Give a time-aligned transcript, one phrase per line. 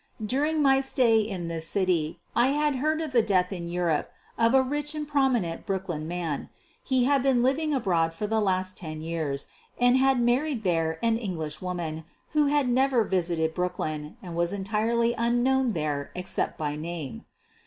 [0.25, 4.55] During my stay in this city I had heard of the death in Europe of
[4.55, 6.49] a rich and prominent Brooklyn man.
[6.83, 9.45] He had been living abroad for the last ten years
[9.79, 15.13] and had married there an English woman 'who had never visited Brooklyn and was entirely
[15.19, 17.25] unknown there except by name.